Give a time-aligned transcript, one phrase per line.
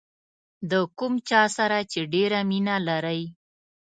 [0.71, 3.21] د کوم چا سره چې ډېره مینه لرئ.